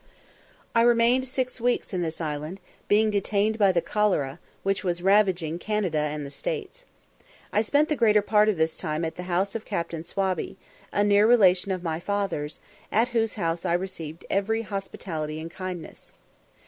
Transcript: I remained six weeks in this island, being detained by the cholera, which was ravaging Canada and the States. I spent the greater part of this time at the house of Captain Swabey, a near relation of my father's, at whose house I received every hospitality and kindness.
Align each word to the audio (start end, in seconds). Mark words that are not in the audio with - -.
I 0.73 0.81
remained 0.81 1.27
six 1.27 1.61
weeks 1.61 1.93
in 1.93 2.01
this 2.01 2.19
island, 2.19 2.59
being 2.87 3.11
detained 3.11 3.59
by 3.59 3.71
the 3.71 3.83
cholera, 3.83 4.39
which 4.63 4.83
was 4.83 5.03
ravaging 5.03 5.59
Canada 5.59 5.99
and 5.99 6.25
the 6.25 6.31
States. 6.31 6.85
I 7.53 7.61
spent 7.61 7.87
the 7.87 7.95
greater 7.95 8.23
part 8.23 8.49
of 8.49 8.57
this 8.57 8.77
time 8.77 9.05
at 9.05 9.15
the 9.15 9.21
house 9.29 9.53
of 9.53 9.63
Captain 9.63 10.03
Swabey, 10.03 10.57
a 10.91 11.03
near 11.03 11.27
relation 11.27 11.71
of 11.71 11.83
my 11.83 11.99
father's, 11.99 12.59
at 12.91 13.09
whose 13.09 13.35
house 13.35 13.63
I 13.63 13.73
received 13.73 14.25
every 14.27 14.63
hospitality 14.63 15.39
and 15.39 15.51
kindness. 15.51 16.15